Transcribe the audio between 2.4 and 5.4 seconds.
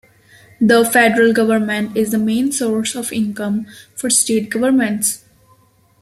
source of income for state governments.